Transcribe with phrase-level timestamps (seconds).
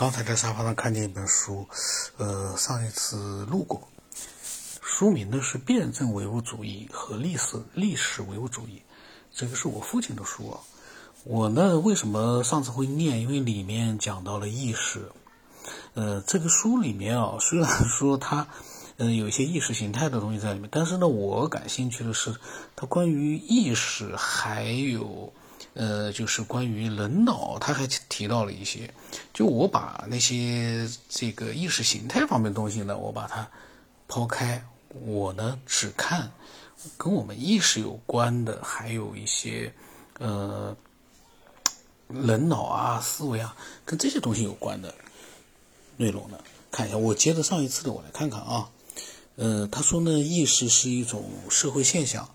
[0.00, 1.68] 刚才在沙发上看见一本书，
[2.16, 3.86] 呃，上一次录过，
[4.80, 8.78] 书名呢是《辩证唯物主义和历史历史唯物主义》，
[9.30, 10.60] 这个是我父亲的书啊。
[11.24, 13.20] 我呢为什么上次会念？
[13.20, 15.12] 因为里面讲到了意识。
[15.92, 18.46] 呃，这个书里面啊， 虽然说它，
[18.96, 22.34] 呃，有一些意识形态的东西在里面，但是呢，我感兴趣的是
[22.74, 25.34] 它关于意识还有。
[25.74, 28.92] 呃，就是关于人脑，他还提到了一些。
[29.32, 33.48] 就我把那些这个意识形态方面东西呢，我把它
[34.08, 36.32] 抛开，我呢只看
[36.96, 39.72] 跟我们意识有关的，还有一些
[40.18, 40.76] 呃
[42.08, 44.94] 人脑啊、思维啊，跟这些东西有关的
[45.96, 46.38] 内容呢。
[46.72, 48.68] 看一下，我接着上一次的，我来看看啊。
[49.36, 52.28] 呃，他说呢，意识是一种社会现象。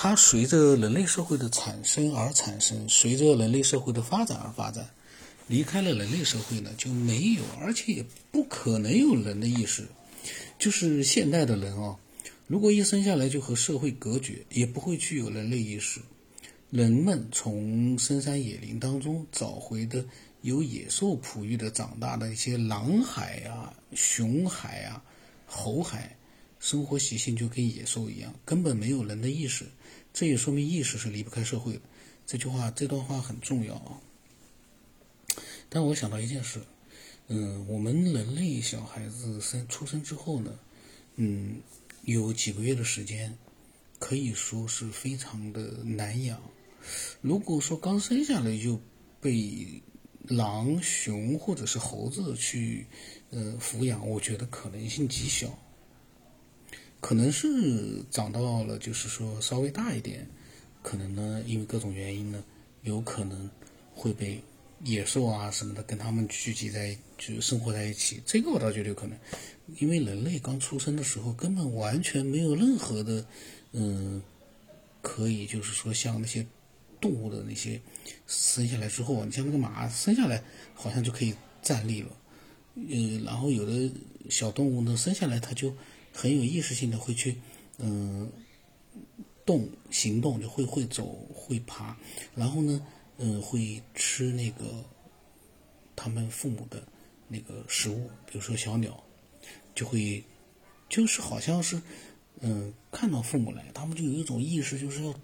[0.00, 4.88] 它随着人类社会的产生而产生，随着人类社会的发展而发展。
[5.48, 9.88] 离开了人类社会呢，就没有，而且也不可能有人的意识。
[10.56, 11.96] 就是现代的人啊，
[12.46, 16.00] 如果一生下来就和社会隔绝，也不会具有人类意识。
[16.70, 20.04] 人们从深山野林当中找回的
[20.42, 25.02] 由野兽哺育的长大的一些狼孩啊、熊孩啊、
[25.44, 26.16] 猴孩，
[26.60, 29.66] 生活习性就跟野兽一样，根本没有人的意识。
[30.12, 31.80] 这也说明意识是离不开社会的。
[32.26, 34.00] 这句话，这段话很重要啊。
[35.68, 36.60] 但我想到一件事，
[37.28, 40.58] 嗯，我们人类小孩子生出生之后呢，
[41.16, 41.60] 嗯，
[42.02, 43.36] 有几个月的时间，
[43.98, 46.40] 可以说是非常的难养。
[47.20, 48.80] 如果说刚生下来就
[49.20, 49.82] 被
[50.22, 52.86] 狼、熊或者是猴子去
[53.30, 55.56] 呃抚养，我觉得可能性极小。
[57.00, 60.26] 可能是长到了，就是说稍微大一点，
[60.82, 62.42] 可能呢，因为各种原因呢，
[62.82, 63.48] 有可能
[63.94, 64.42] 会被
[64.82, 68.20] 野兽啊什么的跟他们聚集在，就生活在一起。
[68.26, 69.16] 这个我倒觉得有可能，
[69.78, 73.24] 因为人类刚出生的时候根本完全没有任何的，
[73.70, 74.20] 嗯，
[75.00, 76.44] 可以就是说像那些
[77.00, 77.80] 动物的那些
[78.26, 80.42] 生下来之后，你像那个马生下来
[80.74, 82.10] 好像就可以站立了，
[82.74, 83.88] 嗯，然后有的
[84.28, 85.72] 小动物呢生下来它就。
[86.18, 87.36] 很有意识性的会去，
[87.76, 88.28] 嗯，
[89.46, 91.96] 动行动就会会走会爬，
[92.34, 92.84] 然后呢，
[93.18, 94.84] 嗯，会吃那个
[95.94, 96.82] 他们父母的
[97.28, 99.00] 那个食物，比如说小鸟，
[99.76, 100.20] 就会
[100.88, 101.80] 就是好像是，
[102.40, 105.14] 嗯，看到父母来，他们就有一种意识，就是要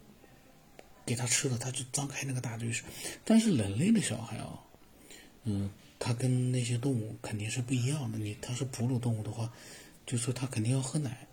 [1.04, 2.70] 给他吃的，他就张开那个大嘴。
[3.24, 4.60] 但是人类的小孩啊，
[5.42, 5.68] 嗯，
[5.98, 8.16] 他跟那些动物肯定是不一样的。
[8.16, 9.52] 你他是哺乳动物的话。
[10.06, 11.26] 就说他肯定要喝奶，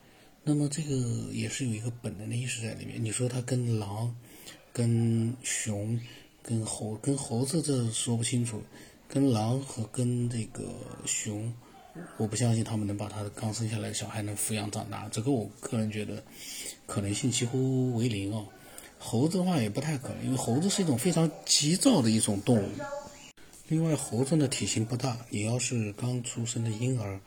[0.43, 0.95] 那么这个
[1.33, 3.03] 也是有一个本能的意识在里面。
[3.03, 4.15] 你说他跟狼、
[4.71, 5.99] 跟熊、
[6.41, 8.61] 跟猴、跟猴子这说不清楚，
[9.09, 10.63] 跟狼和跟这个
[11.05, 11.53] 熊，
[12.17, 15.09] 我不相信他们能把他的刚生下来的小孩能抚养长大。
[15.09, 16.23] 这个我个人觉得
[16.85, 18.47] 可能性几乎为零哦。
[18.97, 22.69] 猴子的话也不太可能，因为猴子是一种非常急躁的一种动物。
[23.67, 27.19] 另外，猴子的体型不大，你要是刚出生的婴儿。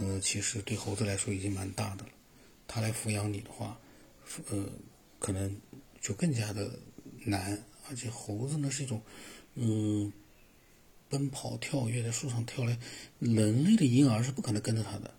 [0.00, 2.10] 呃，其实对猴子来说已经蛮大的了，
[2.66, 3.78] 它来抚养你的话，
[4.50, 4.66] 呃，
[5.18, 5.54] 可能
[6.00, 6.70] 就更加的
[7.24, 7.62] 难。
[7.88, 9.02] 而且猴子呢是一种，
[9.56, 10.12] 嗯，
[11.08, 12.78] 奔跑跳跃在树上跳来，
[13.18, 15.12] 人类的婴儿是不可能跟着它的。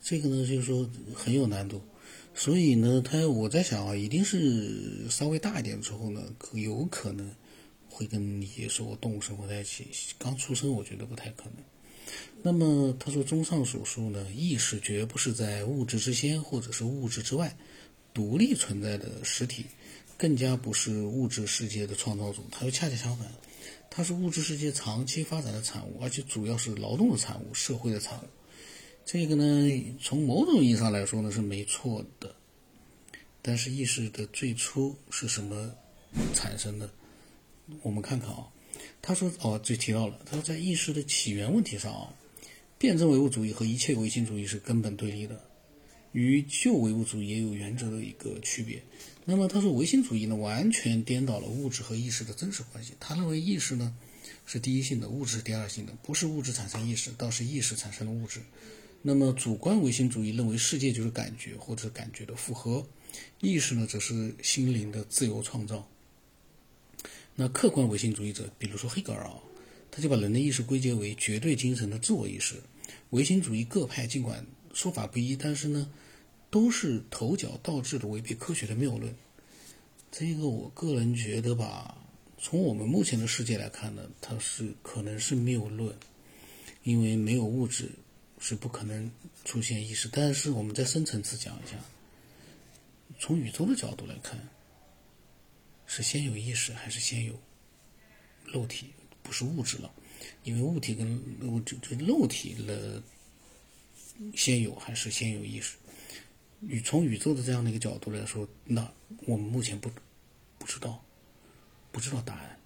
[0.00, 1.82] 这个呢就是说很有难度，
[2.34, 6.22] 所以呢，它我在想啊，一定是稍微大一点之后呢，
[6.54, 7.34] 有可能
[7.90, 9.88] 会跟野兽动物生活在一起。
[10.18, 11.54] 刚出生，我觉得不太可能。
[12.44, 17.56] 那么他说，综上所述呢，意识绝不是在物质之先或者是物质之外
[18.12, 19.64] 独立存在的实体，
[20.16, 22.44] 更加不是物质世界的创造主。
[22.50, 23.28] 他说恰恰相反，
[23.88, 28.26] 它是物质世界长期发展的产物，而且主要是劳动的产物、社会的产物。
[29.04, 32.34] 这个呢，从某种意义上来说呢是没错的。
[33.40, 35.72] 但是意识的最初是什么
[36.34, 36.90] 产生的？
[37.82, 38.46] 我们看看啊。
[39.00, 40.20] 他说：“哦，就提到了。
[40.24, 42.14] 他说，在意识的起源问题上啊，
[42.82, 45.40] 辩证唯物主义和一切唯心主义是根本对立的，
[46.10, 48.82] 与旧唯物主义也有原则的一个区别。
[49.24, 52.94] 那么他说，唯心主义呢，完全颠倒了物质和意识的真实关系。
[52.98, 53.96] 他认为意识呢
[54.46, 58.40] 是第一性的，物质是第二性的，不是物质产生意识，倒是意识产生了物质。
[59.02, 62.84] 那么主观唯心主义认为世界就是感觉或者感觉的复合，
[63.40, 65.88] 意识呢则是心灵的自由创造。”
[67.36, 69.34] 那客观唯心主义者，比如说黑格尔啊，
[69.92, 72.56] 他就把人的意识归结为绝对精神的自我意识。
[73.10, 75.88] 唯心主义各派尽管说法不一，但是呢，
[76.50, 79.14] 都是头脚倒置的违背科学的谬论。
[80.10, 81.96] 这个我个人觉得吧，
[82.38, 85.94] 从我们目前的世界来看呢，它是可能是谬论。
[86.84, 87.88] 因为没有物质
[88.40, 89.08] 是不可能
[89.44, 90.08] 出现意识。
[90.10, 91.76] 但是我们在深层次讲一下，
[93.20, 94.36] 从宇宙的角度来看，
[95.86, 97.38] 是先有意识还是先有
[98.44, 98.86] 肉体？
[99.32, 99.90] 是物质了，
[100.44, 103.02] 因为物体跟物质就肉体了，
[104.34, 105.76] 先有还是先有意识？
[106.60, 108.88] 宇从宇宙的这样的一个角度来说，那
[109.26, 109.90] 我们目前不
[110.58, 111.02] 不知道，
[111.90, 112.56] 不知道答案，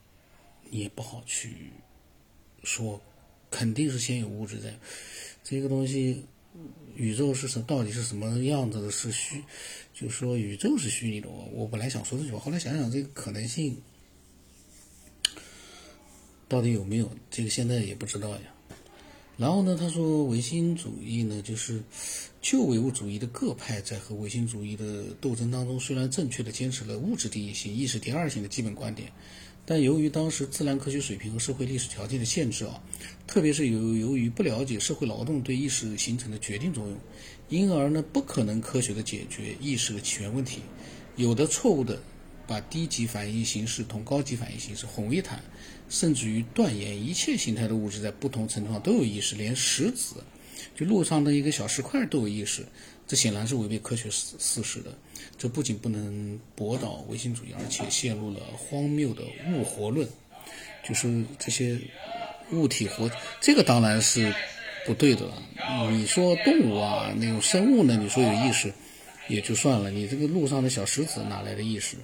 [0.68, 1.70] 你也不好去
[2.62, 3.00] 说，
[3.50, 4.78] 肯定是先有物质在。
[5.42, 6.22] 这个东西，
[6.94, 8.90] 宇宙是什到底是什么样子的？
[8.90, 9.42] 是虚，
[9.94, 11.30] 就是说宇宙是虚拟的。
[11.30, 13.80] 我我本来想说这句话，后来想想这个可能性
[16.48, 18.40] 到底有没有，这个现在也不知道呀。
[19.36, 21.82] 然后呢，他说唯心主义呢，就是
[22.40, 29.12] 旧唯物主义的各派在和唯心主义的斗争当中，虽然正确的坚持了物质第一性、意识第二性的基本观点，
[29.66, 32.82] 但由于当时自然科学水平和社会历史条件的限制啊，
[33.26, 36.96] 特别是由由于不了解社会劳动对意识形成的决定作用，
[37.50, 40.62] 因而呢，不可能科学的解决意识的起源问题，
[41.16, 42.00] 有的错误的
[42.46, 45.42] 把低级反应形式同高级反应形式混为一谈。
[45.88, 50.16] 甚至于断言一切形态的物质在不同程度上都有意识，连石子，
[50.74, 52.66] 就路上的一个小石块都有意识，
[53.06, 54.90] 这显然是违背科学事事实的。
[55.38, 60.08] 这不仅不能驳倒唯心主义，而且陷入了荒谬的物活论，
[60.84, 61.78] 就是这些
[62.50, 63.08] 物体活，
[63.40, 64.34] 这个当然是
[64.86, 65.40] 不对的了。
[65.92, 67.96] 你说动物啊，那种生物呢？
[67.96, 68.72] 你说有意识
[69.28, 71.96] 也就算了，你这个路上的小石子哪来的意识？